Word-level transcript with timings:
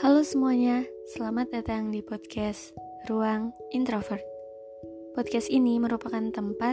Halo 0.00 0.24
semuanya, 0.24 0.88
selamat 1.12 1.52
datang 1.52 1.92
di 1.92 2.00
podcast 2.00 2.72
Ruang 3.04 3.52
Introvert. 3.68 4.24
Podcast 5.12 5.52
ini 5.52 5.76
merupakan 5.76 6.24
tempat 6.32 6.72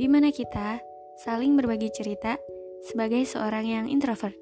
di 0.00 0.08
mana 0.08 0.32
kita 0.32 0.80
saling 1.20 1.52
berbagi 1.52 1.92
cerita 1.92 2.40
sebagai 2.80 3.28
seorang 3.28 3.68
yang 3.68 3.86
introvert. 3.92 4.41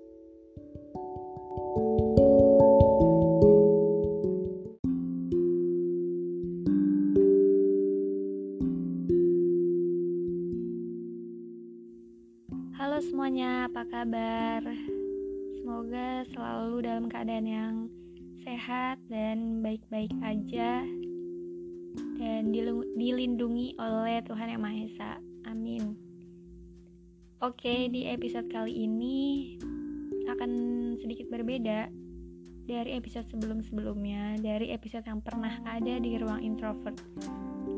Baik-baik 19.89 20.13
aja 20.21 20.85
dan 22.21 22.53
dilindungi 22.99 23.81
oleh 23.81 24.21
Tuhan 24.29 24.53
Yang 24.53 24.61
Maha 24.61 24.79
Esa. 24.85 25.13
Amin. 25.49 25.97
Oke, 27.41 27.89
di 27.89 28.05
episode 28.05 28.53
kali 28.53 28.85
ini 28.85 29.57
akan 30.29 30.51
sedikit 31.01 31.33
berbeda 31.33 31.89
dari 32.69 32.91
episode 33.01 33.25
sebelum-sebelumnya, 33.33 34.37
dari 34.45 34.69
episode 34.77 35.09
yang 35.09 35.25
pernah 35.25 35.65
ada 35.65 35.97
di 35.97 36.21
ruang 36.21 36.45
introvert. 36.45 37.01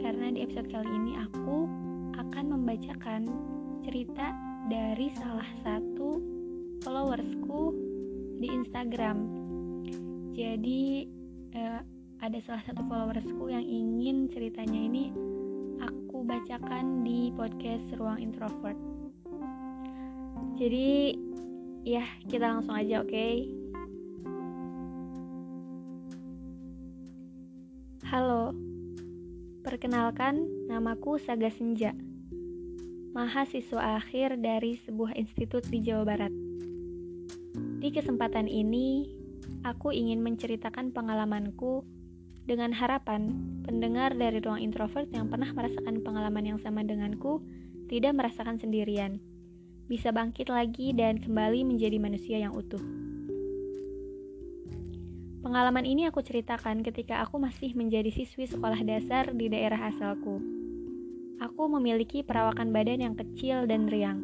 Karena 0.03 0.35
di 0.35 0.43
episode 0.43 0.67
kali 0.67 0.91
ini 0.91 1.15
aku 1.23 1.71
akan 2.19 2.45
membacakan 2.51 3.31
cerita 3.87 4.35
dari 4.67 5.15
salah 5.15 5.49
satu 5.62 6.19
followersku 6.83 7.71
di 8.43 8.51
Instagram 8.51 9.43
jadi 10.33 11.05
uh, 11.53 11.81
ada 12.22 12.38
salah 12.47 12.62
satu 12.62 12.87
followersku 12.87 13.50
yang 13.50 13.66
ingin 13.66 14.31
ceritanya 14.31 14.78
ini 14.78 15.10
aku 15.83 16.22
bacakan 16.22 17.03
di 17.03 17.34
podcast 17.34 17.83
Ruang 17.99 18.22
Introvert. 18.22 18.78
Jadi 20.55 21.19
ya 21.82 22.06
kita 22.31 22.47
langsung 22.47 22.78
aja 22.78 23.03
oke. 23.03 23.11
Okay? 23.11 23.50
Halo, 28.06 28.55
perkenalkan 29.66 30.47
namaku 30.71 31.19
Saga 31.19 31.50
Senja, 31.50 31.91
mahasiswa 33.19 33.99
akhir 33.99 34.38
dari 34.38 34.78
sebuah 34.78 35.19
institut 35.19 35.66
di 35.66 35.82
Jawa 35.82 36.06
Barat. 36.06 36.31
Di 37.82 37.91
kesempatan 37.91 38.47
ini, 38.47 39.11
aku 39.66 39.91
ingin 39.91 40.22
menceritakan 40.22 40.94
pengalamanku 40.94 41.82
dengan 42.43 42.75
harapan 42.75 43.31
pendengar 43.63 44.15
dari 44.19 44.43
ruang 44.43 44.59
introvert 44.59 45.07
yang 45.15 45.31
pernah 45.31 45.51
merasakan 45.55 46.03
pengalaman 46.03 46.55
yang 46.55 46.59
sama 46.59 46.83
denganku 46.83 47.39
tidak 47.87 48.19
merasakan 48.19 48.59
sendirian, 48.59 49.23
bisa 49.87 50.11
bangkit 50.11 50.51
lagi 50.51 50.91
dan 50.97 51.23
kembali 51.23 51.63
menjadi 51.63 52.01
manusia 52.03 52.41
yang 52.43 52.57
utuh. 52.57 52.83
Pengalaman 55.43 55.83
ini 55.83 56.07
aku 56.07 56.23
ceritakan 56.23 56.87
ketika 56.87 57.19
aku 57.21 57.37
masih 57.43 57.75
menjadi 57.75 58.09
siswi 58.15 58.47
sekolah 58.47 58.79
dasar 58.87 59.35
di 59.35 59.51
daerah 59.51 59.91
asalku. 59.91 60.39
Aku 61.43 61.67
memiliki 61.67 62.23
perawakan 62.23 62.71
badan 62.71 63.03
yang 63.03 63.15
kecil 63.19 63.67
dan 63.67 63.91
riang. 63.91 64.23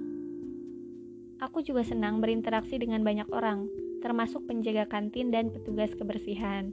Aku 1.43 1.63
juga 1.67 1.83
senang 1.83 2.23
berinteraksi 2.23 2.79
dengan 2.79 3.03
banyak 3.03 3.27
orang, 3.35 3.67
termasuk 3.99 4.47
penjaga 4.47 4.87
kantin 4.87 5.35
dan 5.35 5.51
petugas 5.51 5.91
kebersihan. 5.99 6.71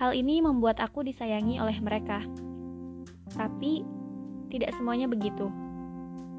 Hal 0.00 0.16
ini 0.16 0.40
membuat 0.40 0.80
aku 0.80 1.04
disayangi 1.04 1.60
oleh 1.60 1.76
mereka. 1.84 2.24
Tapi, 3.36 3.84
tidak 4.48 4.72
semuanya 4.72 5.04
begitu. 5.04 5.52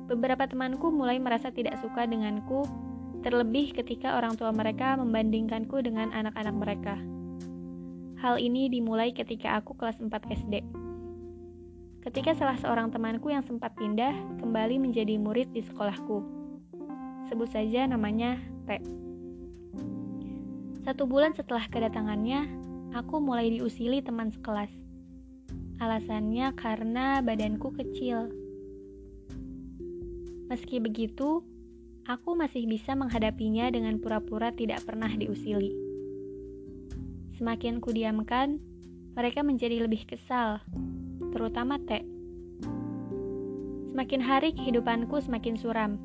Beberapa 0.09 0.49
temanku 0.49 0.89
mulai 0.89 1.21
merasa 1.21 1.53
tidak 1.53 1.77
suka 1.77 2.09
denganku, 2.09 2.65
terlebih 3.21 3.69
ketika 3.77 4.17
orang 4.17 4.33
tua 4.33 4.49
mereka 4.49 4.97
membandingkanku 4.97 5.77
dengan 5.85 6.09
anak-anak 6.09 6.55
mereka. 6.57 6.95
Hal 8.17 8.41
ini 8.41 8.65
dimulai 8.65 9.13
ketika 9.13 9.61
aku 9.61 9.77
kelas 9.77 10.01
4 10.01 10.09
SD. 10.09 10.65
Ketika 12.01 12.33
salah 12.33 12.57
seorang 12.57 12.89
temanku 12.89 13.29
yang 13.29 13.45
sempat 13.45 13.77
pindah 13.77 14.41
kembali 14.41 14.81
menjadi 14.81 15.21
murid 15.21 15.53
di 15.53 15.61
sekolahku. 15.61 16.25
Sebut 17.29 17.45
saja 17.53 17.85
namanya 17.85 18.41
T. 18.65 18.81
Satu 20.81 21.05
bulan 21.05 21.37
setelah 21.37 21.69
kedatangannya, 21.69 22.60
aku 22.91 23.23
mulai 23.23 23.51
diusili 23.51 24.03
teman 24.03 24.31
sekelas. 24.31 24.71
Alasannya 25.81 26.53
karena 26.59 27.23
badanku 27.23 27.73
kecil. 27.73 28.29
Meski 30.51 30.83
begitu, 30.83 31.41
aku 32.05 32.35
masih 32.35 32.67
bisa 32.67 32.91
menghadapinya 32.93 33.71
dengan 33.71 33.97
pura-pura 34.03 34.51
tidak 34.51 34.83
pernah 34.83 35.09
diusili. 35.09 35.71
Semakin 37.39 37.79
kudiamkan, 37.79 38.59
mereka 39.15 39.41
menjadi 39.41 39.87
lebih 39.87 40.05
kesal, 40.05 40.59
terutama 41.31 41.79
Teh. 41.87 42.03
Semakin 43.91 44.21
hari 44.21 44.51
kehidupanku 44.53 45.19
semakin 45.23 45.55
suram, 45.55 45.97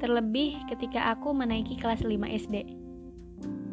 terlebih 0.00 0.56
ketika 0.72 1.12
aku 1.12 1.30
menaiki 1.36 1.76
kelas 1.78 2.02
5 2.02 2.10
SD. 2.24 2.87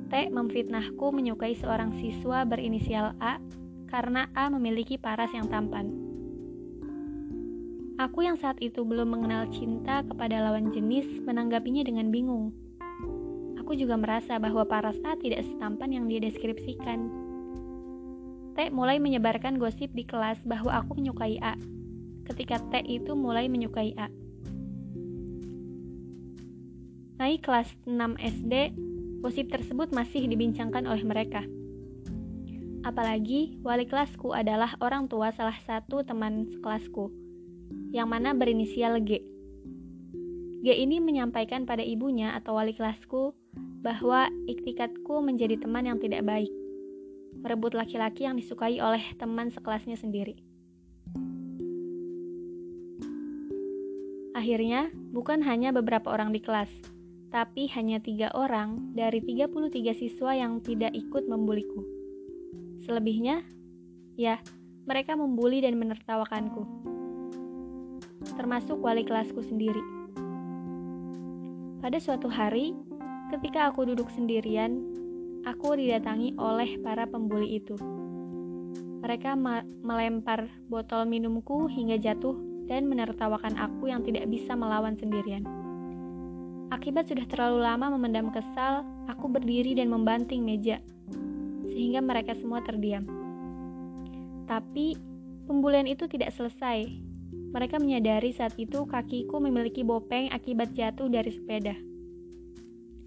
T 0.05 0.29
memfitnahku 0.29 1.09
menyukai 1.09 1.57
seorang 1.57 1.95
siswa 1.97 2.45
berinisial 2.45 3.17
A 3.17 3.41
karena 3.89 4.29
A 4.37 4.53
memiliki 4.53 5.01
paras 5.01 5.33
yang 5.33 5.49
tampan. 5.49 6.05
Aku 7.95 8.27
yang 8.27 8.35
saat 8.35 8.59
itu 8.59 8.83
belum 8.83 9.07
mengenal 9.07 9.47
cinta 9.55 10.03
kepada 10.03 10.43
lawan 10.43 10.67
jenis 10.75 11.07
menanggapinya 11.23 11.79
dengan 11.87 12.11
bingung. 12.11 12.51
aku 13.55 13.73
juga 13.73 13.97
merasa 13.97 14.37
bahwa 14.37 14.61
Paras 14.61 14.99
A 15.01 15.17
tidak 15.17 15.41
setampan 15.41 15.89
yang 15.89 16.05
dia 16.05 16.21
deskripsikan. 16.21 17.09
T 18.53 18.69
mulai 18.69 19.01
menyebarkan 19.01 19.57
gosip 19.57 19.89
di 19.97 20.05
kelas 20.05 20.37
bahwa 20.45 20.69
aku 20.75 21.01
menyukai 21.01 21.41
A, 21.41 21.57
ketika 22.29 22.61
T 22.69 22.85
itu 22.85 23.17
mulai 23.17 23.49
menyukai 23.49 23.97
A. 23.97 24.05
Naik 27.17 27.47
kelas 27.47 27.73
6 27.89 28.21
SD, 28.21 28.53
gosip 29.25 29.49
tersebut 29.49 29.89
masih 29.89 30.29
dibincangkan 30.29 30.85
oleh 30.85 31.01
mereka. 31.01 31.41
Apalagi 32.85 33.57
wali 33.65 33.89
kelasku 33.89 34.37
adalah 34.37 34.77
orang 34.77 35.09
tua 35.09 35.33
salah 35.33 35.57
satu 35.65 36.05
teman 36.05 36.45
sekelasku, 36.53 37.09
yang 37.89 38.05
mana 38.05 38.37
berinisial 38.37 39.01
G. 39.01 39.25
G 40.61 40.67
ini 40.77 41.01
menyampaikan 41.01 41.65
pada 41.65 41.81
ibunya 41.81 42.37
atau 42.37 42.53
wali 42.53 42.77
kelasku 42.77 43.33
bahwa 43.81 44.29
iktikatku 44.45 45.17
menjadi 45.25 45.57
teman 45.57 45.89
yang 45.89 45.97
tidak 45.97 46.21
baik, 46.21 46.53
merebut 47.41 47.73
laki-laki 47.73 48.29
yang 48.29 48.37
disukai 48.37 48.77
oleh 48.77 49.01
teman 49.17 49.49
sekelasnya 49.49 49.97
sendiri. 49.97 50.37
Akhirnya, 54.37 54.93
bukan 55.09 55.41
hanya 55.41 55.73
beberapa 55.73 56.13
orang 56.13 56.29
di 56.29 56.45
kelas, 56.45 56.69
tapi 57.35 57.67
hanya 57.75 57.99
tiga 57.99 58.31
orang 58.31 58.95
dari 58.95 59.19
33 59.19 59.91
siswa 59.91 60.31
yang 60.31 60.63
tidak 60.63 60.95
ikut 60.95 61.27
membuliku. 61.27 61.83
Selebihnya, 62.87 63.43
ya, 64.15 64.39
mereka 64.87 65.19
membuli 65.19 65.59
dan 65.59 65.75
menertawakanku. 65.75 66.63
Termasuk 68.39 68.79
wali 68.79 69.03
kelasku 69.03 69.43
sendiri. 69.43 69.83
Pada 71.83 71.99
suatu 71.99 72.31
hari, 72.31 72.71
ketika 73.35 73.67
aku 73.67 73.83
duduk 73.83 74.07
sendirian, 74.15 74.79
aku 75.43 75.75
didatangi 75.75 76.39
oleh 76.39 76.79
para 76.79 77.03
pembuli 77.03 77.59
itu. 77.59 77.75
Mereka 79.03 79.35
melempar 79.83 80.47
botol 80.71 81.03
minumku 81.03 81.67
hingga 81.67 81.99
jatuh 81.99 82.39
dan 82.71 82.87
menertawakan 82.87 83.59
aku 83.59 83.91
yang 83.91 84.07
tidak 84.07 84.23
bisa 84.31 84.55
melawan 84.55 84.95
sendirian. 84.95 85.54
Akibat 86.73 87.05
sudah 87.05 87.29
terlalu 87.29 87.61
lama 87.61 87.93
memendam 87.93 88.33
kesal, 88.33 88.81
aku 89.05 89.29
berdiri 89.29 89.77
dan 89.77 89.93
membanting 89.93 90.41
meja, 90.41 90.81
sehingga 91.69 92.01
mereka 92.01 92.33
semua 92.33 92.65
terdiam. 92.65 93.05
Tapi, 94.49 94.97
pembulian 95.45 95.85
itu 95.85 96.09
tidak 96.09 96.33
selesai. 96.33 96.89
Mereka 97.53 97.77
menyadari 97.77 98.33
saat 98.33 98.57
itu 98.57 98.81
kakiku 98.89 99.37
memiliki 99.37 99.85
bopeng 99.85 100.33
akibat 100.33 100.73
jatuh 100.73 101.05
dari 101.05 101.29
sepeda. 101.29 101.77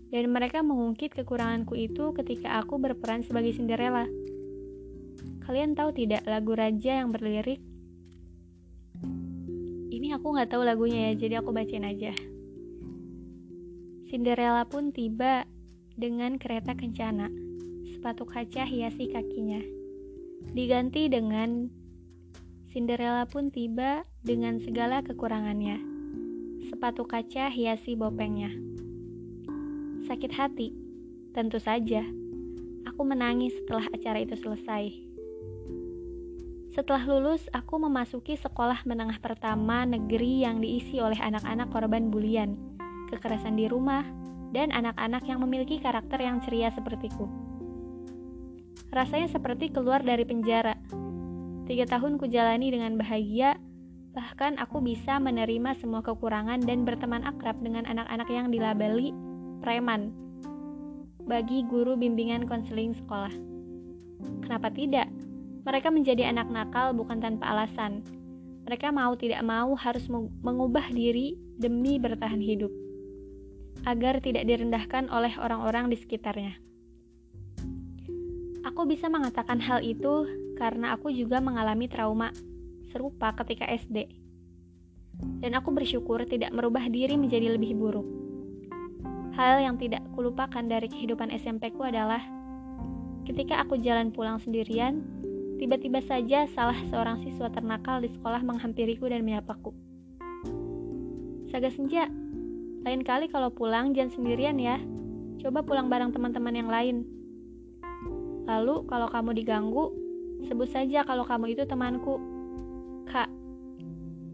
Dan 0.09 0.31
mereka 0.33 0.63
mengungkit 0.63 1.13
kekuranganku 1.19 1.75
itu 1.75 2.15
ketika 2.15 2.63
aku 2.63 2.79
berperan 2.79 3.27
sebagai 3.27 3.53
Cinderella. 3.59 4.07
Kalian 5.45 5.75
tahu 5.75 5.93
tidak 5.93 6.23
lagu 6.25 6.55
Raja 6.55 7.03
yang 7.05 7.11
berlirik? 7.11 7.61
Ini 9.93 10.15
aku 10.15 10.31
nggak 10.31 10.55
tahu 10.55 10.63
lagunya 10.63 11.13
ya, 11.13 11.27
jadi 11.27 11.35
aku 11.43 11.51
bacain 11.53 11.85
aja. 11.85 12.15
Cinderella 14.09 14.65
pun 14.65 14.89
tiba 14.89 15.45
dengan 15.93 16.41
kereta 16.41 16.73
kencana. 16.73 17.29
Sepatu 17.93 18.25
kaca 18.25 18.65
hiasi 18.65 19.13
kakinya. 19.13 19.61
Diganti 20.57 21.13
dengan 21.13 21.69
Cinderella 22.73 23.29
pun 23.29 23.53
tiba 23.53 24.09
dengan 24.25 24.65
segala 24.65 25.05
kekurangannya. 25.05 25.77
Sepatu 26.73 27.05
kaca 27.05 27.53
hiasi 27.53 28.01
bopengnya. 28.01 28.49
Sakit 30.09 30.33
hati, 30.33 30.73
tentu 31.37 31.61
saja. 31.61 32.01
Aku 32.89 33.05
menangis 33.05 33.53
setelah 33.61 33.93
acara 33.93 34.25
itu 34.25 34.41
selesai. 34.41 34.89
Setelah 36.73 37.05
lulus, 37.05 37.45
aku 37.53 37.77
memasuki 37.77 38.41
sekolah 38.41 38.89
menengah 38.89 39.21
pertama 39.21 39.85
negeri 39.85 40.49
yang 40.49 40.65
diisi 40.65 40.97
oleh 40.97 41.21
anak-anak 41.21 41.69
korban 41.69 42.09
bulian 42.09 42.68
kekerasan 43.09 43.57
di 43.57 43.67
rumah, 43.67 44.05
dan 44.53 44.73
anak-anak 44.73 45.25
yang 45.29 45.45
memiliki 45.45 45.77
karakter 45.81 46.21
yang 46.21 46.41
ceria 46.41 46.73
sepertiku. 46.73 47.29
Rasanya 48.89 49.29
seperti 49.29 49.69
keluar 49.69 50.01
dari 50.01 50.25
penjara. 50.25 50.77
Tiga 51.69 51.85
tahun 51.85 52.17
kujalani 52.17 52.73
dengan 52.73 52.97
bahagia, 52.97 53.61
bahkan 54.17 54.57
aku 54.57 54.81
bisa 54.81 55.21
menerima 55.21 55.77
semua 55.77 56.01
kekurangan 56.01 56.65
dan 56.65 56.89
berteman 56.89 57.29
akrab 57.29 57.61
dengan 57.61 57.85
anak-anak 57.85 58.29
yang 58.33 58.49
dilabeli 58.49 59.13
preman 59.61 60.17
bagi 61.29 61.61
guru 61.69 61.93
bimbingan 61.93 62.49
konseling 62.49 62.97
sekolah. 62.97 63.33
Kenapa 64.41 64.73
tidak? 64.73 65.13
Mereka 65.69 65.93
menjadi 65.93 66.33
anak 66.33 66.49
nakal 66.49 66.97
bukan 66.97 67.21
tanpa 67.21 67.53
alasan. 67.53 68.01
Mereka 68.65 68.89
mau 68.89 69.13
tidak 69.13 69.45
mau 69.45 69.77
harus 69.77 70.09
mengubah 70.41 70.89
diri 70.89 71.37
demi 71.61 72.01
bertahan 72.01 72.41
hidup 72.41 72.88
agar 73.87 74.19
tidak 74.19 74.49
direndahkan 74.49 75.07
oleh 75.13 75.35
orang-orang 75.39 75.93
di 75.93 75.97
sekitarnya. 75.99 76.59
Aku 78.67 78.87
bisa 78.87 79.07
mengatakan 79.11 79.63
hal 79.63 79.83
itu 79.83 80.27
karena 80.59 80.99
aku 80.99 81.15
juga 81.15 81.39
mengalami 81.39 81.87
trauma 81.87 82.35
serupa 82.91 83.35
ketika 83.43 83.67
SD. 83.71 84.11
Dan 85.43 85.55
aku 85.59 85.75
bersyukur 85.75 86.23
tidak 86.27 86.55
merubah 86.55 86.87
diri 86.87 87.19
menjadi 87.19 87.55
lebih 87.59 87.75
buruk. 87.75 88.07
Hal 89.39 89.63
yang 89.63 89.79
tidak 89.79 90.03
kulupakan 90.15 90.67
dari 90.67 90.91
kehidupan 90.91 91.31
SMP 91.31 91.71
ku 91.71 91.87
adalah 91.87 92.23
ketika 93.27 93.63
aku 93.63 93.79
jalan 93.79 94.11
pulang 94.11 94.43
sendirian, 94.43 95.03
tiba-tiba 95.63 96.03
saja 96.07 96.47
salah 96.55 96.79
seorang 96.91 97.23
siswa 97.23 97.51
ternakal 97.51 98.03
di 98.03 98.11
sekolah 98.15 98.43
menghampiriku 98.43 99.07
dan 99.07 99.23
menyapaku. 99.23 99.71
Saga 101.51 101.71
senja, 101.71 102.11
lain 102.87 103.03
kali 103.03 103.27
kalau 103.27 103.51
pulang 103.51 103.95
jangan 103.95 104.15
sendirian 104.15 104.59
ya. 104.59 104.79
Coba 105.39 105.63
pulang 105.63 105.87
bareng 105.91 106.11
teman-teman 106.11 106.55
yang 106.55 106.71
lain. 106.71 106.97
Lalu 108.47 108.87
kalau 108.89 109.09
kamu 109.11 109.31
diganggu, 109.39 109.93
sebut 110.47 110.71
saja 110.71 111.05
kalau 111.05 111.23
kamu 111.27 111.55
itu 111.55 111.63
temanku. 111.69 112.19
Kak, 113.07 113.31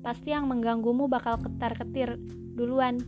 pasti 0.00 0.32
yang 0.32 0.48
mengganggumu 0.48 1.10
bakal 1.10 1.40
ketar-ketir 1.40 2.16
duluan. 2.54 3.00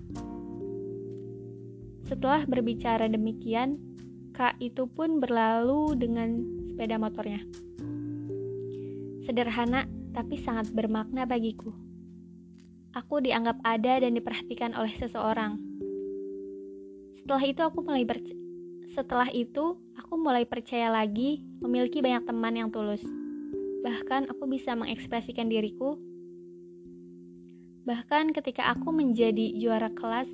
Setelah 2.07 2.47
berbicara 2.47 3.07
demikian, 3.11 3.79
Kak 4.35 4.61
itu 4.61 4.85
pun 4.87 5.19
berlalu 5.23 5.97
dengan 5.97 6.43
sepeda 6.69 7.01
motornya. 7.01 7.41
Sederhana, 9.27 9.89
tapi 10.15 10.39
sangat 10.39 10.71
bermakna 10.71 11.27
bagiku 11.27 11.86
aku 12.97 13.21
dianggap 13.21 13.61
ada 13.61 14.01
dan 14.01 14.17
diperhatikan 14.17 14.73
oleh 14.73 14.97
seseorang. 14.97 15.61
Setelah 17.21 17.45
itu 17.45 17.61
aku 17.61 17.79
mulai 17.85 18.09
setelah 18.97 19.29
itu 19.29 19.77
aku 20.01 20.15
mulai 20.17 20.49
percaya 20.49 20.89
lagi 20.89 21.45
memiliki 21.61 22.01
banyak 22.01 22.25
teman 22.25 22.57
yang 22.57 22.73
tulus. 22.73 23.05
Bahkan 23.85 24.33
aku 24.33 24.49
bisa 24.49 24.73
mengekspresikan 24.73 25.53
diriku. 25.53 26.01
Bahkan 27.85 28.33
ketika 28.33 28.73
aku 28.73 28.89
menjadi 28.91 29.53
juara 29.61 29.93
kelas 29.93 30.27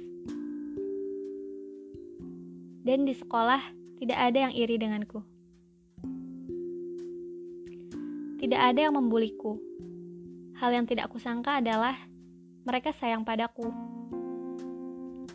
dan 2.86 3.02
di 3.02 3.14
sekolah 3.18 3.60
tidak 3.98 4.18
ada 4.22 4.38
yang 4.48 4.52
iri 4.54 4.78
denganku. 4.78 5.20
Tidak 8.38 8.58
ada 8.58 8.90
yang 8.90 8.94
membuliku. 8.94 9.58
Hal 10.58 10.74
yang 10.74 10.86
tidak 10.86 11.10
kusangka 11.10 11.62
adalah 11.62 11.94
mereka 12.62 12.94
sayang 13.02 13.26
padaku. 13.26 13.70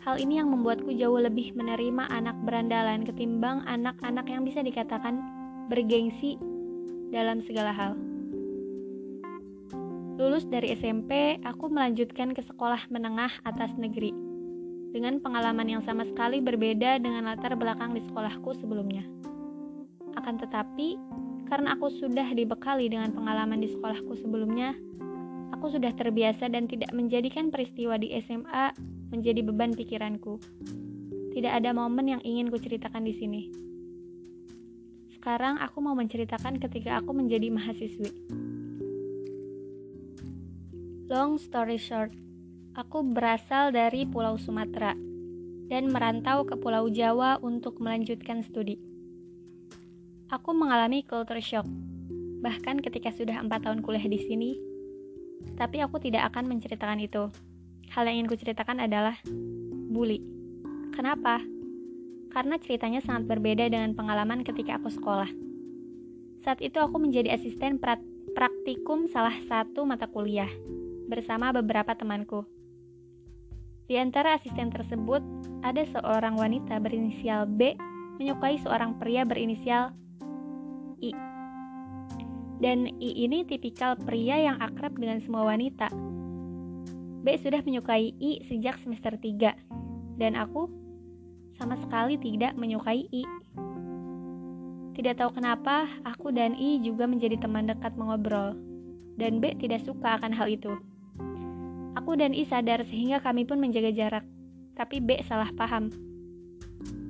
Hal 0.04 0.16
ini 0.16 0.40
yang 0.40 0.48
membuatku 0.48 0.88
jauh 0.96 1.20
lebih 1.20 1.52
menerima 1.52 2.08
anak 2.08 2.36
berandalan 2.48 3.04
ketimbang 3.04 3.60
anak-anak 3.68 4.24
yang 4.24 4.48
bisa 4.48 4.64
dikatakan 4.64 5.20
bergengsi 5.68 6.40
dalam 7.12 7.44
segala 7.44 7.76
hal. 7.76 7.92
Lulus 10.18 10.48
dari 10.48 10.74
SMP, 10.74 11.38
aku 11.44 11.70
melanjutkan 11.70 12.34
ke 12.34 12.42
sekolah 12.42 12.88
menengah 12.90 13.30
atas 13.46 13.70
negeri 13.78 14.10
dengan 14.90 15.20
pengalaman 15.20 15.68
yang 15.68 15.82
sama 15.84 16.08
sekali 16.08 16.40
berbeda 16.40 16.98
dengan 16.98 17.28
latar 17.28 17.54
belakang 17.54 17.92
di 17.94 18.02
sekolahku 18.08 18.56
sebelumnya. 18.58 19.04
Akan 20.18 20.40
tetapi, 20.40 20.98
karena 21.46 21.78
aku 21.78 21.92
sudah 22.02 22.34
dibekali 22.34 22.90
dengan 22.90 23.14
pengalaman 23.14 23.62
di 23.62 23.70
sekolahku 23.70 24.18
sebelumnya, 24.18 24.74
Aku 25.58 25.74
sudah 25.74 25.90
terbiasa 25.90 26.46
dan 26.54 26.70
tidak 26.70 26.94
menjadikan 26.94 27.50
peristiwa 27.50 27.98
di 27.98 28.14
SMA 28.22 28.78
menjadi 29.10 29.42
beban 29.42 29.74
pikiranku. 29.74 30.38
Tidak 31.34 31.50
ada 31.50 31.74
momen 31.74 32.06
yang 32.14 32.22
ingin 32.22 32.46
kuceritakan 32.46 33.02
di 33.02 33.14
sini. 33.18 33.42
Sekarang 35.18 35.58
aku 35.58 35.82
mau 35.82 35.98
menceritakan 35.98 36.62
ketika 36.62 37.02
aku 37.02 37.10
menjadi 37.10 37.50
mahasiswi. 37.50 38.06
Long 41.10 41.42
story 41.42 41.74
short, 41.74 42.14
aku 42.78 43.02
berasal 43.02 43.74
dari 43.74 44.06
Pulau 44.06 44.38
Sumatera. 44.38 44.94
dan 45.68 45.92
merantau 45.92 46.48
ke 46.48 46.56
Pulau 46.56 46.88
Jawa 46.88 47.36
untuk 47.44 47.76
melanjutkan 47.76 48.40
studi. 48.40 48.80
Aku 50.32 50.56
mengalami 50.56 51.04
culture 51.04 51.44
shock, 51.44 51.68
bahkan 52.40 52.80
ketika 52.80 53.12
sudah 53.12 53.36
empat 53.44 53.68
tahun 53.68 53.84
kuliah 53.84 54.08
di 54.08 54.16
sini, 54.16 54.56
tapi 55.58 55.82
aku 55.82 55.98
tidak 55.98 56.30
akan 56.32 56.46
menceritakan 56.46 57.02
itu. 57.02 57.28
Hal 57.92 58.06
yang 58.06 58.22
ingin 58.22 58.30
kuceritakan 58.30 58.84
adalah 58.84 59.16
bully. 59.90 60.20
Kenapa? 60.94 61.42
Karena 62.28 62.60
ceritanya 62.60 63.00
sangat 63.00 63.26
berbeda 63.26 63.66
dengan 63.66 63.96
pengalaman 63.96 64.44
ketika 64.44 64.76
aku 64.76 64.92
sekolah. 64.92 65.30
Saat 66.44 66.62
itu 66.62 66.78
aku 66.78 67.00
menjadi 67.02 67.34
asisten 67.34 67.80
praktikum 68.34 69.10
salah 69.10 69.34
satu 69.48 69.82
mata 69.88 70.06
kuliah 70.06 70.50
bersama 71.08 71.50
beberapa 71.50 71.96
temanku. 71.96 72.44
Di 73.88 73.96
antara 73.96 74.36
asisten 74.36 74.68
tersebut, 74.68 75.24
ada 75.64 75.80
seorang 75.88 76.36
wanita 76.36 76.76
berinisial 76.76 77.48
B 77.48 77.72
menyukai 78.20 78.60
seorang 78.60 79.00
pria 79.00 79.24
berinisial 79.24 79.96
I. 81.00 81.27
Dan 82.58 82.90
I 82.98 83.26
ini 83.26 83.46
tipikal 83.46 83.94
pria 83.94 84.50
yang 84.50 84.58
akrab 84.58 84.98
dengan 84.98 85.22
semua 85.22 85.46
wanita. 85.46 85.90
B 87.22 87.34
sudah 87.38 87.62
menyukai 87.62 88.14
I 88.18 88.42
sejak 88.46 88.78
semester 88.82 89.14
3, 89.14 90.18
dan 90.18 90.34
aku 90.34 90.66
sama 91.58 91.78
sekali 91.78 92.18
tidak 92.18 92.54
menyukai 92.54 93.06
I. 93.10 93.22
Tidak 94.98 95.14
tahu 95.14 95.38
kenapa, 95.38 95.86
aku 96.02 96.34
dan 96.34 96.58
I 96.58 96.82
juga 96.82 97.06
menjadi 97.06 97.38
teman 97.38 97.70
dekat 97.70 97.94
mengobrol, 97.94 98.58
dan 99.14 99.38
B 99.38 99.54
tidak 99.54 99.86
suka 99.86 100.18
akan 100.18 100.34
hal 100.34 100.50
itu. 100.50 100.74
Aku 101.98 102.14
dan 102.14 102.34
I 102.34 102.46
sadar 102.46 102.86
sehingga 102.86 103.18
kami 103.22 103.46
pun 103.46 103.58
menjaga 103.58 103.90
jarak. 103.90 104.24
Tapi 104.78 105.02
B 105.02 105.18
salah 105.26 105.50
paham. 105.54 105.90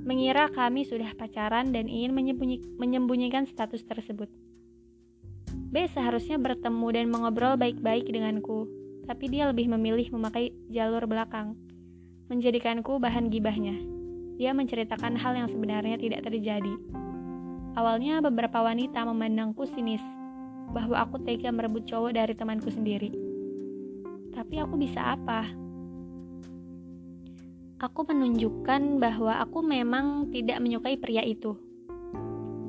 Mengira 0.09 0.49
kami 0.49 0.89
sudah 0.89 1.13
pacaran 1.13 1.69
dan 1.69 1.85
ingin 1.85 2.17
menyembunyi 2.17 2.65
menyembunyikan 2.81 3.45
status 3.45 3.85
tersebut. 3.85 4.33
B 5.69 5.85
seharusnya 5.93 6.41
bertemu 6.41 6.87
dan 6.97 7.07
mengobrol 7.13 7.61
baik-baik 7.61 8.09
denganku, 8.09 8.69
tapi 9.05 9.29
dia 9.29 9.49
lebih 9.49 9.69
memilih 9.69 10.09
memakai 10.17 10.53
jalur 10.73 11.05
belakang, 11.05 11.57
menjadikanku 12.33 12.97
bahan 12.97 13.29
gibahnya. 13.29 13.77
Dia 14.41 14.57
menceritakan 14.57 15.19
hal 15.19 15.37
yang 15.37 15.49
sebenarnya 15.53 16.01
tidak 16.01 16.25
terjadi. 16.25 16.75
Awalnya 17.77 18.25
beberapa 18.25 18.65
wanita 18.65 19.05
memandangku 19.05 19.69
sinis, 19.69 20.03
bahwa 20.73 21.05
aku 21.05 21.21
tega 21.25 21.53
merebut 21.53 21.85
cowok 21.85 22.17
dari 22.17 22.33
temanku 22.33 22.69
sendiri 22.73 23.29
tapi 24.39 24.63
aku 24.63 24.79
bisa 24.79 25.19
apa? 25.19 25.51
Aku 27.83 28.07
menunjukkan 28.07 29.03
bahwa 29.03 29.43
aku 29.43 29.67
memang 29.67 30.31
tidak 30.31 30.63
menyukai 30.63 30.95
pria 30.95 31.27
itu. 31.27 31.59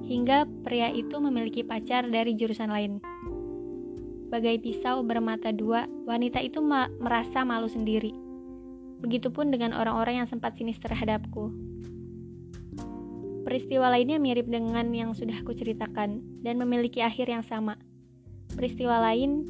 Hingga 0.10 0.50
pria 0.66 0.90
itu 0.90 1.22
memiliki 1.22 1.62
pacar 1.62 2.10
dari 2.10 2.34
jurusan 2.34 2.74
lain. 2.74 2.98
Bagai 4.34 4.58
pisau 4.58 5.06
bermata 5.06 5.54
dua, 5.54 5.86
wanita 6.10 6.42
itu 6.42 6.66
ma 6.66 6.90
merasa 6.98 7.46
malu 7.46 7.70
sendiri. 7.70 8.10
Begitupun 9.06 9.54
dengan 9.54 9.70
orang-orang 9.78 10.26
yang 10.26 10.28
sempat 10.30 10.58
sinis 10.58 10.82
terhadapku. 10.82 11.54
Peristiwa 13.46 13.94
lainnya 13.94 14.18
mirip 14.18 14.50
dengan 14.50 14.90
yang 14.98 15.14
sudah 15.14 15.46
aku 15.46 15.54
ceritakan 15.54 16.26
dan 16.42 16.58
memiliki 16.58 17.06
akhir 17.06 17.30
yang 17.30 17.46
sama. 17.46 17.78
Peristiwa 18.58 18.98
lain 19.14 19.46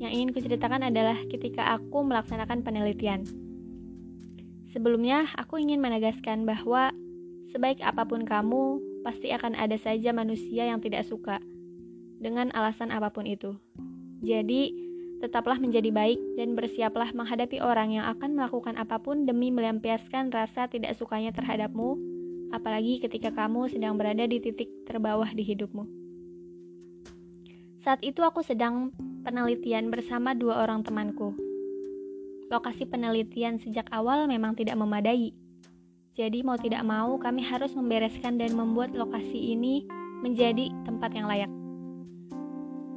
yang 0.00 0.12
ingin 0.16 0.32
kuceritakan 0.32 0.88
adalah 0.88 1.20
ketika 1.28 1.76
aku 1.76 2.00
melaksanakan 2.00 2.64
penelitian. 2.64 3.28
Sebelumnya, 4.72 5.28
aku 5.36 5.60
ingin 5.60 5.84
menegaskan 5.84 6.48
bahwa 6.48 6.92
sebaik 7.52 7.80
apa 7.80 8.04
pun 8.04 8.28
kamu, 8.28 8.80
pasti 9.08 9.32
akan 9.32 9.56
ada 9.56 9.80
saja 9.80 10.12
manusia 10.12 10.68
yang 10.68 10.84
tidak 10.84 11.08
suka 11.08 11.40
dengan 12.20 12.52
alasan 12.52 12.92
apa 12.92 13.08
pun 13.08 13.24
itu. 13.24 13.56
Jadi, 14.20 14.68
tetaplah 15.24 15.56
menjadi 15.56 15.88
baik 15.88 16.20
dan 16.36 16.52
bersiaplah 16.52 17.16
menghadapi 17.16 17.56
orang 17.64 17.96
yang 17.96 18.04
akan 18.04 18.36
melakukan 18.36 18.76
apa 18.76 19.00
pun 19.00 19.24
demi 19.24 19.48
melampiaskan 19.48 20.28
rasa 20.28 20.68
tidak 20.68 20.92
sukanya 21.00 21.32
terhadapmu, 21.32 21.96
apalagi 22.52 23.00
ketika 23.00 23.32
kamu 23.32 23.72
sedang 23.72 23.96
berada 23.96 24.28
di 24.28 24.44
titik 24.44 24.68
terbawah 24.84 25.32
di 25.32 25.40
hidupmu. 25.40 25.88
Saat 27.80 28.04
itu 28.04 28.20
aku 28.20 28.44
sedang 28.44 28.92
penelitian 29.24 29.88
bersama 29.88 30.36
dua 30.36 30.68
orang 30.68 30.84
temanku. 30.84 31.32
Lokasi 32.52 32.84
penelitian 32.84 33.56
sejak 33.56 33.88
awal 33.88 34.28
memang 34.28 34.52
tidak 34.52 34.76
memadai. 34.76 35.32
Jadi 36.18 36.42
mau 36.42 36.58
tidak 36.58 36.82
mau 36.82 37.14
kami 37.14 37.46
harus 37.46 37.78
membereskan 37.78 38.42
dan 38.42 38.58
membuat 38.58 38.90
lokasi 38.90 39.54
ini 39.54 39.86
menjadi 40.18 40.66
tempat 40.82 41.14
yang 41.14 41.30
layak. 41.30 41.46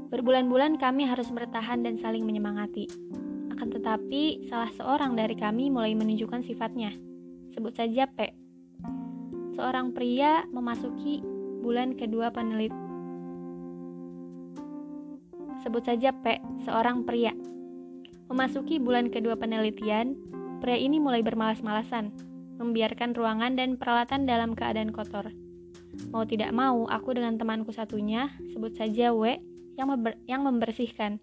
Berbulan-bulan 0.09 0.81
kami 0.81 1.05
harus 1.05 1.29
bertahan 1.29 1.85
dan 1.85 2.01
saling 2.01 2.25
menyemangati. 2.25 2.89
Akan 3.53 3.69
tetapi, 3.69 4.49
salah 4.49 4.73
seorang 4.73 5.13
dari 5.13 5.37
kami 5.37 5.69
mulai 5.69 5.93
menunjukkan 5.93 6.41
sifatnya. 6.41 6.97
Sebut 7.53 7.77
saja 7.77 8.09
P. 8.09 8.33
Seorang 9.53 9.93
pria 9.93 10.41
memasuki 10.49 11.21
bulan 11.61 11.93
kedua 11.93 12.33
penelitian 12.33 12.89
sebut 15.61 15.85
saja 15.85 16.09
P, 16.09 16.41
seorang 16.65 17.05
pria. 17.05 17.31
Memasuki 18.33 18.81
bulan 18.81 19.13
kedua 19.13 19.37
penelitian, 19.37 20.17
pria 20.57 20.73
ini 20.73 20.97
mulai 20.97 21.21
bermalas-malasan, 21.21 22.09
membiarkan 22.61 23.17
ruangan 23.17 23.57
dan 23.57 23.81
peralatan 23.81 24.29
dalam 24.29 24.53
keadaan 24.53 24.93
kotor. 24.93 25.33
Mau 26.13 26.23
tidak 26.23 26.53
mau, 26.53 26.85
aku 26.87 27.17
dengan 27.17 27.35
temanku 27.41 27.73
satunya, 27.73 28.29
sebut 28.53 28.77
saja 28.77 29.11
W, 29.11 29.41
yang, 29.75 29.89
yang 30.29 30.41
membersihkan. 30.45 31.17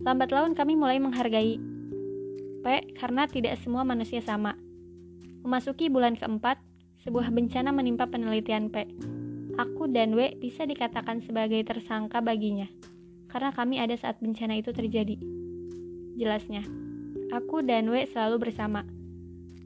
Lambat 0.00 0.32
laun 0.32 0.56
kami 0.56 0.80
mulai 0.80 0.96
menghargai 0.96 1.60
P 2.60 2.66
karena 2.96 3.28
tidak 3.28 3.60
semua 3.60 3.84
manusia 3.84 4.24
sama. 4.24 4.56
Memasuki 5.44 5.92
bulan 5.92 6.16
keempat, 6.16 6.60
sebuah 7.04 7.32
bencana 7.32 7.72
menimpa 7.72 8.08
penelitian 8.08 8.72
P. 8.72 8.88
Aku 9.60 9.88
dan 9.92 10.16
W 10.16 10.36
bisa 10.40 10.64
dikatakan 10.64 11.20
sebagai 11.24 11.60
tersangka 11.68 12.24
baginya 12.24 12.68
karena 13.30 13.54
kami 13.54 13.78
ada 13.78 13.94
saat 13.94 14.18
bencana 14.18 14.58
itu 14.58 14.74
terjadi. 14.74 15.16
Jelasnya, 16.18 16.66
aku 17.32 17.62
dan 17.64 17.88
W 17.88 18.04
selalu 18.10 18.50
bersama, 18.50 18.84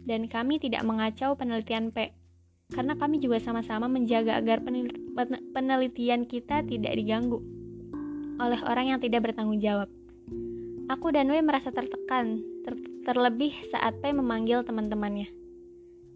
dan 0.04 0.28
kami 0.28 0.60
tidak 0.60 0.84
mengacau 0.84 1.36
penelitian 1.36 1.92
P, 1.92 2.12
karena 2.72 2.96
kami 2.96 3.20
juga 3.20 3.40
sama-sama 3.40 3.88
menjaga 3.88 4.40
agar 4.40 4.60
penelitian 5.52 6.24
kita 6.24 6.64
tidak 6.64 6.92
diganggu 6.96 7.40
oleh 8.40 8.60
orang 8.66 8.96
yang 8.96 9.00
tidak 9.00 9.30
bertanggung 9.30 9.60
jawab. 9.62 9.88
Aku 10.90 11.08
dan 11.14 11.32
W 11.32 11.40
merasa 11.40 11.72
tertekan, 11.72 12.44
ter 12.66 12.76
terlebih 13.08 13.52
saat 13.72 13.96
P 14.00 14.12
memanggil 14.12 14.64
teman-temannya. 14.64 15.28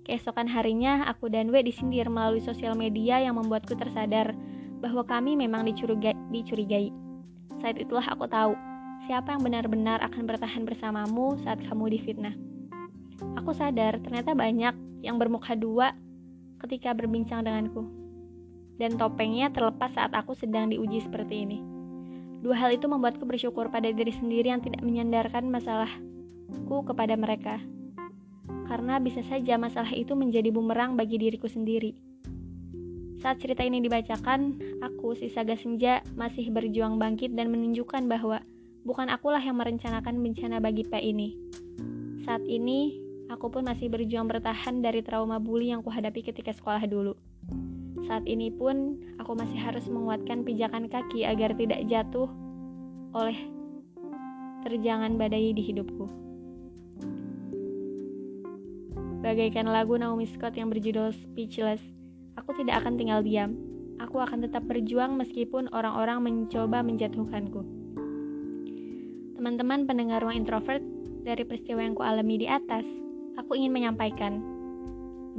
Keesokan 0.09 0.49
harinya, 0.49 1.05
aku 1.09 1.29
dan 1.29 1.53
W 1.53 1.61
disindir 1.61 2.09
melalui 2.09 2.41
sosial 2.41 2.73
media 2.77 3.21
yang 3.21 3.37
membuatku 3.37 3.77
tersadar 3.77 4.33
bahwa 4.81 5.05
kami 5.05 5.37
memang 5.37 5.69
dicurigai. 5.69 6.17
dicurigai. 6.33 6.89
Saat 7.61 7.77
itulah 7.77 8.05
aku 8.09 8.25
tahu 8.29 8.57
siapa 9.05 9.37
yang 9.37 9.43
benar-benar 9.45 10.01
akan 10.05 10.25
bertahan 10.25 10.65
bersamamu 10.65 11.37
saat 11.45 11.61
kamu 11.65 11.93
difitnah. 11.97 12.48
Aku 13.19 13.51
sadar 13.51 13.99
ternyata 13.99 14.35
banyak 14.35 15.03
yang 15.03 15.19
bermuka 15.19 15.59
dua 15.59 15.95
ketika 16.63 16.95
berbincang 16.95 17.43
denganku. 17.43 17.87
Dan 18.79 18.95
topengnya 18.95 19.51
terlepas 19.51 19.91
saat 19.91 20.15
aku 20.15 20.39
sedang 20.39 20.71
diuji 20.71 21.03
seperti 21.03 21.43
ini. 21.43 21.59
Dua 22.39 22.55
hal 22.55 22.79
itu 22.79 22.87
membuatku 22.87 23.27
bersyukur 23.27 23.67
pada 23.75 23.91
diri 23.91 24.15
sendiri 24.15 24.55
yang 24.55 24.63
tidak 24.63 24.79
menyandarkan 24.87 25.51
masalahku 25.51 26.87
kepada 26.87 27.19
mereka. 27.19 27.59
Karena 28.71 29.03
bisa 29.03 29.27
saja 29.27 29.59
masalah 29.59 29.91
itu 29.91 30.15
menjadi 30.15 30.55
bumerang 30.55 30.95
bagi 30.95 31.19
diriku 31.19 31.51
sendiri. 31.51 31.99
Saat 33.19 33.43
cerita 33.43 33.67
ini 33.67 33.83
dibacakan, 33.83 34.63
aku, 34.79 35.19
si 35.19 35.27
Saga 35.27 35.59
Senja, 35.59 36.07
masih 36.15 36.55
berjuang 36.55 37.03
bangkit 37.03 37.35
dan 37.35 37.51
menunjukkan 37.51 38.07
bahwa 38.07 38.39
bukan 38.87 39.11
akulah 39.11 39.43
yang 39.43 39.59
merencanakan 39.59 40.23
bencana 40.23 40.63
bagi 40.63 40.87
P 40.87 40.95
ini. 41.03 41.35
Saat 42.23 42.47
ini, 42.47 43.08
aku 43.29 43.53
pun 43.53 43.65
masih 43.65 43.89
berjuang 43.93 44.29
bertahan 44.29 44.81
dari 44.81 45.01
trauma 45.05 45.41
bully 45.41 45.73
yang 45.73 45.85
kuhadapi 45.85 46.25
ketika 46.25 46.53
sekolah 46.53 46.85
dulu. 46.89 47.15
Saat 48.09 48.25
ini 48.25 48.49
pun, 48.49 49.01
aku 49.21 49.37
masih 49.37 49.61
harus 49.61 49.85
menguatkan 49.89 50.45
pijakan 50.45 50.89
kaki 50.89 51.29
agar 51.29 51.53
tidak 51.57 51.85
jatuh 51.89 52.29
oleh 53.13 53.37
terjangan 54.65 55.17
badai 55.21 55.53
di 55.53 55.63
hidupku. 55.63 56.09
Bagaikan 59.19 59.67
lagu 59.69 59.99
Naomi 59.99 60.25
Scott 60.31 60.55
yang 60.55 60.71
berjudul 60.71 61.11
Speechless, 61.11 61.83
Aku 62.39 62.55
tidak 62.55 62.87
akan 62.87 62.95
tinggal 62.95 63.21
diam. 63.27 63.59
Aku 63.99 64.23
akan 64.23 64.47
tetap 64.47 64.63
berjuang 64.71 65.19
meskipun 65.19 65.67
orang-orang 65.75 66.23
mencoba 66.23 66.87
menjatuhkanku. 66.87 67.67
Teman-teman 69.35 69.91
pendengar 69.91 70.23
ruang 70.23 70.39
introvert, 70.39 70.83
dari 71.27 71.43
peristiwa 71.43 71.83
yang 71.83 71.99
kualami 71.99 72.39
di 72.39 72.47
atas, 72.47 72.87
aku 73.39 73.55
ingin 73.55 73.71
menyampaikan, 73.71 74.43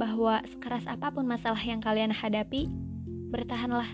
bahwa 0.00 0.40
sekeras 0.48 0.88
apa 0.88 1.12
pun 1.12 1.28
masalah 1.28 1.60
yang 1.60 1.84
kalian 1.84 2.08
hadapi, 2.08 2.72
bertahanlah. 3.28 3.86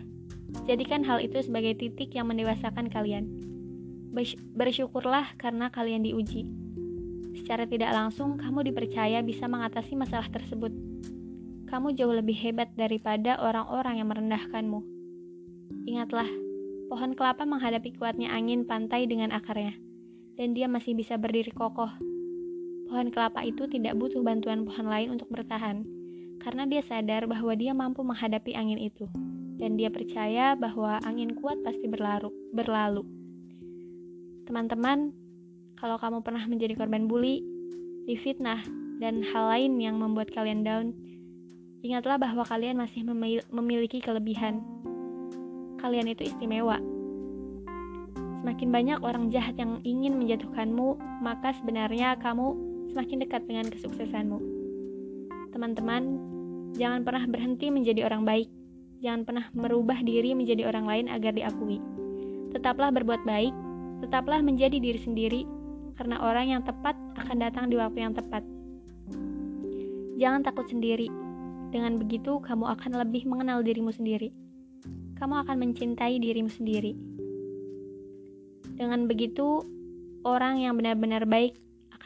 Jadikan 0.71 1.03
hal 1.03 1.19
itu 1.19 1.43
sebagai 1.43 1.75
titik 1.75 2.15
yang 2.15 2.31
mendewasakan 2.31 2.87
kalian. 2.87 3.27
Bersyukurlah 4.55 5.35
karena 5.37 5.69
kalian 5.75 6.07
diuji. 6.07 6.47
Secara 7.37 7.67
tidak 7.69 7.93
langsung, 7.93 8.39
kamu 8.39 8.73
dipercaya 8.73 9.21
bisa 9.21 9.45
mengatasi 9.51 9.99
masalah 9.99 10.31
tersebut. 10.31 10.73
Kamu 11.67 11.93
jauh 11.99 12.15
lebih 12.15 12.39
hebat 12.39 12.71
daripada 12.79 13.37
orang-orang 13.43 14.01
yang 14.01 14.09
merendahkanmu. 14.09 14.81
Ingatlah, 15.91 16.31
pohon 16.89 17.13
kelapa 17.19 17.43
menghadapi 17.43 17.99
kuatnya 17.99 18.31
angin 18.33 18.65
pantai 18.65 19.05
dengan 19.05 19.35
akarnya, 19.35 19.75
dan 20.39 20.55
dia 20.55 20.71
masih 20.71 20.95
bisa 20.95 21.19
berdiri 21.19 21.51
kokoh. 21.53 21.91
Pohon 22.87 23.11
kelapa 23.11 23.43
itu 23.43 23.67
tidak 23.67 23.99
butuh 23.99 24.23
bantuan 24.23 24.63
pohon 24.63 24.87
lain 24.87 25.15
untuk 25.15 25.27
bertahan, 25.31 25.83
karena 26.39 26.63
dia 26.71 26.83
sadar 26.87 27.27
bahwa 27.27 27.53
dia 27.59 27.75
mampu 27.75 28.07
menghadapi 28.07 28.55
angin 28.55 28.79
itu 28.79 29.11
dan 29.57 29.75
dia 29.81 29.89
percaya 29.89 30.53
bahwa 30.55 31.01
angin 31.03 31.33
kuat 31.37 31.57
pasti 31.65 31.89
berlalu. 31.89 32.29
berlalu. 32.53 33.03
Teman-teman, 34.47 35.11
kalau 35.81 35.99
kamu 35.99 36.23
pernah 36.23 36.45
menjadi 36.47 36.77
korban 36.79 37.11
bully, 37.11 37.43
difitnah, 38.07 38.63
dan 39.03 39.21
hal 39.21 39.51
lain 39.53 39.77
yang 39.83 39.99
membuat 39.99 40.31
kalian 40.33 40.63
down, 40.63 40.95
ingatlah 41.83 42.17
bahwa 42.17 42.47
kalian 42.47 42.79
masih 42.79 43.03
memiliki 43.51 43.99
kelebihan. 44.01 44.63
Kalian 45.83 46.09
itu 46.09 46.25
istimewa. 46.25 46.79
Semakin 48.41 48.71
banyak 48.71 48.99
orang 49.03 49.35
jahat 49.35 49.59
yang 49.59 49.83
ingin 49.83 50.23
menjatuhkanmu, 50.23 50.97
maka 51.19 51.51
sebenarnya 51.59 52.15
kamu 52.23 52.55
semakin 52.97 53.29
dekat 53.29 53.45
dengan 53.45 53.69
kesuksesanmu. 53.69 54.41
Teman-teman, 55.53 56.03
jangan 56.81 57.05
pernah 57.05 57.29
berhenti 57.29 57.69
menjadi 57.69 58.09
orang 58.09 58.25
baik 58.25 58.49
Jangan 59.05 59.29
pernah 59.29 59.47
merubah 59.53 60.01
diri 60.01 60.33
menjadi 60.33 60.65
orang 60.69 60.89
lain 60.89 61.07
agar 61.13 61.37
diakui. 61.37 61.79
Tetaplah 62.57 62.89
berbuat 62.89 63.29
baik, 63.29 63.53
tetaplah 64.01 64.41
menjadi 64.41 64.81
diri 64.81 64.97
sendiri, 64.97 65.43
karena 66.01 66.17
orang 66.25 66.57
yang 66.57 66.63
tepat 66.65 66.97
akan 67.21 67.37
datang 67.37 67.69
di 67.69 67.77
waktu 67.77 68.01
yang 68.01 68.17
tepat. 68.17 68.41
Jangan 70.17 70.41
takut 70.41 70.65
sendiri. 70.73 71.13
Dengan 71.69 72.01
begitu, 72.01 72.41
kamu 72.41 72.73
akan 72.73 73.05
lebih 73.05 73.29
mengenal 73.29 73.61
dirimu 73.61 73.93
sendiri. 73.93 74.33
Kamu 75.21 75.45
akan 75.45 75.57
mencintai 75.61 76.17
dirimu 76.17 76.49
sendiri. 76.49 76.97
Dengan 78.81 79.05
begitu, 79.05 79.61
orang 80.25 80.65
yang 80.65 80.81
benar-benar 80.81 81.29
baik 81.29 81.57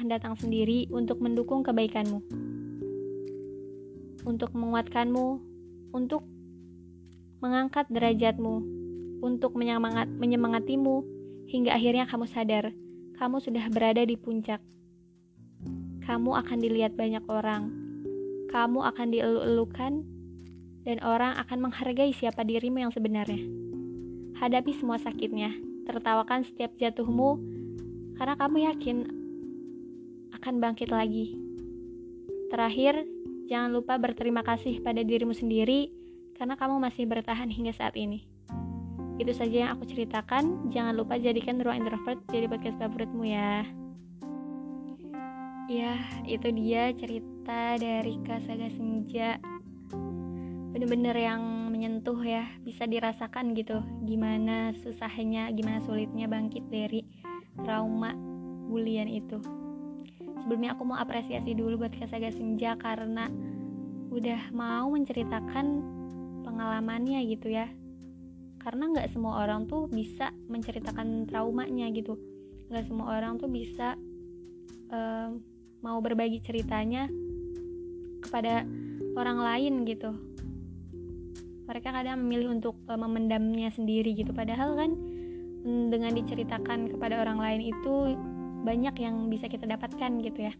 akan 0.00 0.16
datang 0.16 0.32
sendiri 0.32 0.88
untuk 0.88 1.20
mendukung 1.20 1.60
kebaikanmu, 1.60 2.24
untuk 4.24 4.48
menguatkanmu, 4.56 5.28
untuk 5.92 6.24
mengangkat 7.44 7.84
derajatmu, 7.92 8.64
untuk 9.20 9.52
menyemangat, 9.52 10.08
menyemangatimu, 10.08 11.04
hingga 11.52 11.76
akhirnya 11.76 12.08
kamu 12.08 12.24
sadar, 12.32 12.72
kamu 13.20 13.44
sudah 13.44 13.60
berada 13.68 14.00
di 14.00 14.16
puncak. 14.16 14.64
Kamu 16.08 16.32
akan 16.32 16.58
dilihat 16.64 16.96
banyak 16.96 17.28
orang, 17.28 17.68
kamu 18.48 18.80
akan 18.80 19.06
dielu-elukan, 19.12 20.00
dan 20.88 20.96
orang 21.04 21.36
akan 21.44 21.68
menghargai 21.68 22.16
siapa 22.16 22.40
dirimu 22.40 22.88
yang 22.88 22.92
sebenarnya. 22.96 23.44
Hadapi 24.40 24.72
semua 24.80 24.96
sakitnya, 24.96 25.52
tertawakan 25.84 26.48
setiap 26.48 26.72
jatuhmu, 26.80 27.36
karena 28.16 28.40
kamu 28.40 28.64
yakin 28.64 29.19
akan 30.40 30.56
bangkit 30.56 30.88
lagi. 30.88 31.36
Terakhir, 32.48 33.04
jangan 33.52 33.76
lupa 33.76 34.00
berterima 34.00 34.40
kasih 34.40 34.80
pada 34.80 35.04
dirimu 35.04 35.36
sendiri 35.36 35.92
karena 36.40 36.56
kamu 36.56 36.80
masih 36.80 37.04
bertahan 37.04 37.52
hingga 37.52 37.76
saat 37.76 37.92
ini. 38.00 38.24
Itu 39.20 39.36
saja 39.36 39.68
yang 39.68 39.70
aku 39.76 39.84
ceritakan. 39.84 40.72
Jangan 40.72 40.96
lupa 40.96 41.20
jadikan 41.20 41.60
ruang 41.60 41.84
introvert 41.84 42.24
jadi 42.32 42.48
podcast 42.48 42.80
favoritmu 42.80 43.24
ya. 43.28 43.68
Ya, 45.68 46.00
itu 46.24 46.48
dia 46.56 46.90
cerita 46.96 47.76
dari 47.76 48.16
Kak 48.24 48.42
Saga 48.48 48.72
Senja. 48.72 49.36
Bener-bener 50.72 51.14
yang 51.14 51.68
menyentuh 51.68 52.16
ya, 52.24 52.48
bisa 52.64 52.88
dirasakan 52.88 53.52
gitu. 53.52 53.84
Gimana 54.08 54.72
susahnya, 54.80 55.52
gimana 55.52 55.84
sulitnya 55.84 56.24
bangkit 56.26 56.64
dari 56.72 57.04
trauma 57.60 58.16
bulian 58.72 59.06
itu. 59.06 59.38
Sebelumnya 60.40 60.72
aku 60.72 60.82
mau 60.88 60.96
apresiasi 60.96 61.52
dulu 61.52 61.84
buat 61.84 61.92
Kak 61.92 62.08
Saga 62.08 62.32
Senja 62.32 62.74
karena 62.80 63.28
udah 64.10 64.50
mau 64.50 64.90
menceritakan 64.90 65.66
pengalamannya 66.42 67.22
gitu 67.30 67.52
ya. 67.52 67.68
Karena 68.60 68.92
nggak 68.92 69.12
semua 69.12 69.44
orang 69.44 69.64
tuh 69.68 69.88
bisa 69.88 70.32
menceritakan 70.48 71.28
traumanya 71.28 71.88
gitu. 71.92 72.16
Nggak 72.68 72.84
semua 72.88 73.16
orang 73.16 73.40
tuh 73.40 73.48
bisa 73.48 73.96
uh, 74.92 75.32
mau 75.80 75.98
berbagi 76.04 76.44
ceritanya 76.44 77.08
kepada 78.20 78.64
orang 79.16 79.38
lain 79.40 79.74
gitu. 79.88 80.12
Mereka 81.70 81.88
kadang 81.94 82.20
memilih 82.26 82.52
untuk 82.52 82.76
uh, 82.90 82.98
memendamnya 82.98 83.72
sendiri 83.72 84.12
gitu. 84.12 84.34
Padahal 84.36 84.76
kan 84.76 84.90
mm, 85.64 85.84
dengan 85.88 86.12
diceritakan 86.12 86.92
kepada 86.92 87.22
orang 87.24 87.38
lain 87.40 87.60
itu 87.72 87.94
banyak 88.60 88.94
yang 89.00 89.32
bisa 89.32 89.48
kita 89.48 89.64
dapatkan 89.64 90.20
gitu 90.20 90.48
ya. 90.48 90.54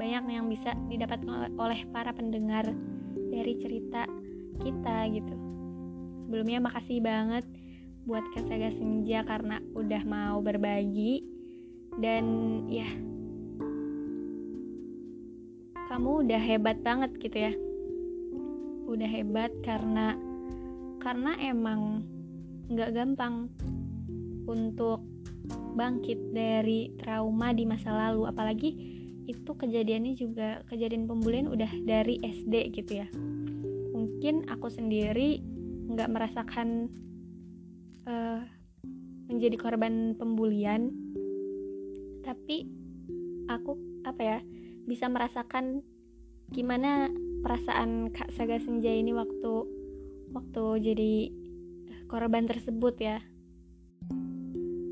Banyak 0.00 0.24
yang 0.32 0.48
bisa 0.48 0.72
didapatkan 0.88 1.52
oleh 1.60 1.84
para 1.92 2.10
pendengar 2.16 2.64
dari 3.28 3.54
cerita 3.60 4.08
kita 4.60 4.96
gitu. 5.12 5.34
Sebelumnya 6.26 6.64
makasih 6.64 7.04
banget 7.04 7.44
buat 8.08 8.24
Kasaga 8.32 8.72
Senja 8.72 9.20
karena 9.28 9.60
udah 9.76 10.02
mau 10.08 10.40
berbagi. 10.40 11.28
Dan 11.92 12.24
ya 12.72 12.88
kamu 15.92 16.24
udah 16.24 16.40
hebat 16.40 16.80
banget 16.80 17.12
gitu 17.20 17.36
ya. 17.36 17.52
Udah 18.88 19.08
hebat 19.08 19.52
karena 19.60 20.16
karena 21.04 21.36
emang 21.36 22.00
nggak 22.72 22.96
gampang 22.96 23.52
untuk 24.48 25.11
bangkit 25.72 26.32
dari 26.32 26.92
trauma 27.00 27.52
di 27.56 27.64
masa 27.64 27.92
lalu. 27.92 28.28
Apalagi 28.28 28.70
itu 29.26 29.50
kejadiannya 29.54 30.14
juga 30.18 30.60
kejadian 30.66 31.06
pembulian 31.06 31.48
udah 31.48 31.70
dari 31.86 32.18
SD 32.20 32.74
gitu 32.74 33.02
ya. 33.02 33.08
Mungkin 33.92 34.50
aku 34.50 34.68
sendiri 34.68 35.40
nggak 35.92 36.10
merasakan 36.10 36.90
uh, 38.06 38.42
menjadi 39.30 39.56
korban 39.56 40.14
pembulian. 40.18 40.90
Tapi 42.22 42.66
aku 43.50 43.76
apa 44.06 44.22
ya 44.22 44.38
bisa 44.86 45.06
merasakan 45.06 45.82
gimana 46.50 47.08
perasaan 47.42 48.12
Kak 48.12 48.34
Saga 48.34 48.60
Senja 48.60 48.90
ini 48.92 49.14
waktu 49.14 49.52
waktu 50.36 50.64
jadi 50.84 51.14
korban 52.12 52.44
tersebut 52.44 52.94
ya 53.00 53.24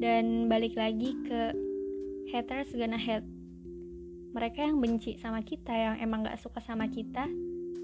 dan 0.01 0.49
balik 0.49 0.73
lagi 0.81 1.13
ke 1.29 1.53
haters 2.33 2.73
gonna 2.73 2.97
hate. 2.97 3.29
Mereka 4.33 4.65
yang 4.65 4.81
benci 4.81 5.21
sama 5.21 5.45
kita 5.45 5.71
yang 5.71 5.95
emang 6.01 6.25
gak 6.25 6.41
suka 6.41 6.65
sama 6.65 6.89
kita 6.89 7.29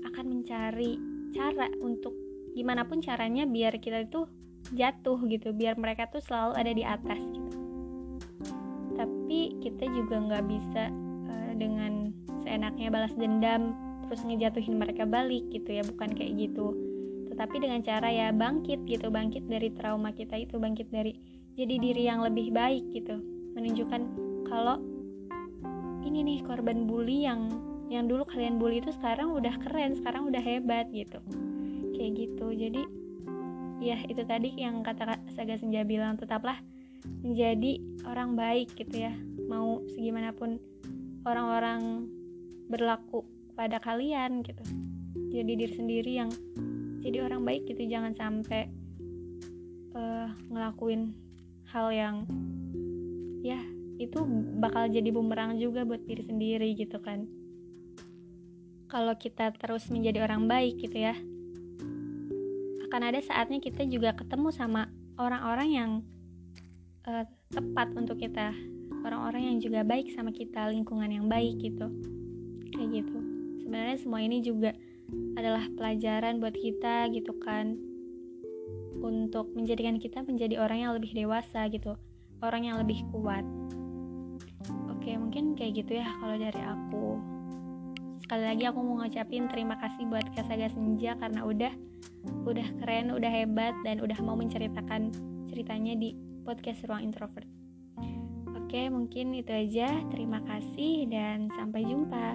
akan 0.09 0.25
mencari 0.25 0.97
cara 1.37 1.69
untuk 1.85 2.17
gimana 2.57 2.89
pun 2.89 3.05
caranya 3.05 3.45
biar 3.45 3.77
kita 3.77 4.09
itu 4.09 4.25
jatuh 4.73 5.21
gitu 5.29 5.53
biar 5.53 5.77
mereka 5.77 6.09
tuh 6.09 6.25
selalu 6.25 6.53
ada 6.57 6.73
di 6.73 6.83
atas 6.83 7.21
gitu. 7.21 7.53
Tapi 8.97 9.61
kita 9.61 9.85
juga 9.93 10.17
nggak 10.17 10.45
bisa 10.49 10.89
uh, 11.29 11.53
dengan 11.61 12.17
seenaknya 12.41 12.89
balas 12.89 13.13
dendam 13.13 13.77
terus 14.09 14.25
ngejatuhin 14.25 14.81
mereka 14.81 15.05
balik 15.05 15.45
gitu 15.53 15.69
ya 15.69 15.85
bukan 15.85 16.17
kayak 16.17 16.33
gitu. 16.41 16.73
Tetapi 17.29 17.57
dengan 17.61 17.85
cara 17.85 18.09
ya 18.09 18.33
bangkit 18.33 18.89
gitu 18.89 19.13
bangkit 19.13 19.45
dari 19.51 19.69
trauma 19.77 20.17
kita 20.17 20.41
itu 20.41 20.57
bangkit 20.57 20.89
dari 20.89 21.13
jadi 21.57 21.75
diri 21.81 22.03
yang 22.05 22.21
lebih 22.21 22.53
baik 22.53 22.85
gitu. 22.93 23.17
Menunjukkan 23.57 24.03
kalau 24.45 24.77
ini 26.05 26.23
nih 26.23 26.39
korban 26.45 26.85
bully 26.85 27.25
yang 27.25 27.49
yang 27.89 28.07
dulu 28.07 28.29
kalian 28.29 28.61
bully 28.61 28.85
itu 28.85 28.93
sekarang 28.93 29.33
udah 29.33 29.57
keren 29.65 29.97
sekarang 29.97 30.29
udah 30.29 30.39
hebat 30.39 30.87
gitu. 30.93 31.19
Kayak 31.97 32.13
gitu. 32.29 32.47
Jadi 32.53 32.83
ya 33.81 33.97
itu 34.05 34.23
tadi 34.29 34.53
yang 34.61 34.85
kata 34.85 35.17
Saga 35.33 35.57
Senja 35.57 35.83
bilang 35.83 36.21
tetaplah 36.21 36.61
menjadi 37.25 37.81
orang 38.05 38.37
baik 38.37 38.77
gitu 38.77 39.09
ya. 39.09 39.17
Mau 39.49 39.81
segimanapun 39.97 40.61
orang-orang 41.25 42.05
berlaku 42.69 43.25
pada 43.57 43.81
kalian 43.81 44.45
gitu. 44.45 44.63
Jadi 45.33 45.53
diri 45.57 45.73
sendiri 45.73 46.13
yang 46.21 46.31
jadi 47.01 47.25
orang 47.25 47.49
baik 47.49 47.65
gitu. 47.65 47.89
Jangan 47.89 48.13
sampai 48.13 48.69
uh, 49.97 50.29
ngelakuin 50.53 51.26
hal 51.77 51.93
yang 51.93 52.17
ya 53.45 53.61
itu 54.01 54.25
bakal 54.57 54.89
jadi 54.89 55.13
bumerang 55.13 55.61
juga 55.61 55.85
buat 55.85 56.01
diri 56.09 56.25
sendiri 56.25 56.73
gitu 56.73 56.97
kan. 57.05 57.29
Kalau 58.89 59.13
kita 59.21 59.53
terus 59.53 59.93
menjadi 59.93 60.25
orang 60.25 60.49
baik 60.49 60.81
gitu 60.81 60.97
ya 61.05 61.13
akan 62.89 63.13
ada 63.13 63.21
saatnya 63.21 63.61
kita 63.61 63.85
juga 63.85 64.17
ketemu 64.17 64.49
sama 64.57 64.89
orang-orang 65.21 65.69
yang 65.69 65.91
uh, 67.05 67.29
tepat 67.53 67.93
untuk 67.93 68.25
kita. 68.25 68.57
Orang-orang 69.05 69.53
yang 69.53 69.59
juga 69.61 69.85
baik 69.85 70.17
sama 70.17 70.33
kita 70.33 70.73
lingkungan 70.73 71.13
yang 71.13 71.29
baik 71.29 71.61
gitu. 71.61 71.93
Kayak 72.73 73.05
gitu. 73.05 73.19
Sebenarnya 73.61 73.97
semua 74.01 74.25
ini 74.25 74.41
juga 74.41 74.73
adalah 75.37 75.69
pelajaran 75.77 76.41
buat 76.41 76.57
kita 76.57 77.13
gitu 77.13 77.37
kan 77.37 77.96
untuk 79.01 79.53
menjadikan 79.53 80.01
kita 80.01 80.23
menjadi 80.25 80.61
orang 80.61 80.79
yang 80.83 80.93
lebih 80.97 81.13
dewasa 81.13 81.69
gitu. 81.73 81.97
Orang 82.41 82.69
yang 82.69 82.81
lebih 82.81 83.03
kuat. 83.13 83.45
Oke 84.93 85.15
mungkin 85.17 85.55
kayak 85.55 85.85
gitu 85.85 85.99
ya 86.01 86.09
kalau 86.21 86.37
dari 86.37 86.63
aku. 86.63 87.07
Sekali 88.27 88.43
lagi 88.43 88.65
aku 88.67 88.79
mau 88.83 88.99
ngucapin 89.01 89.47
terima 89.47 89.79
kasih 89.79 90.03
buat 90.11 90.27
Kasaga 90.35 90.67
Senja 90.73 91.15
karena 91.15 91.47
udah 91.47 91.73
udah 92.43 92.67
keren 92.83 93.15
udah 93.15 93.31
hebat 93.31 93.75
dan 93.87 94.03
udah 94.03 94.19
mau 94.19 94.35
menceritakan 94.35 95.15
ceritanya 95.47 95.95
di 95.95 96.19
podcast 96.43 96.83
Ruang 96.91 97.07
Introvert. 97.07 97.47
Oke 98.67 98.91
mungkin 98.91 99.31
itu 99.31 99.55
aja. 99.55 99.95
Terima 100.11 100.43
kasih 100.43 101.07
dan 101.07 101.47
sampai 101.55 101.87
jumpa 101.87 102.35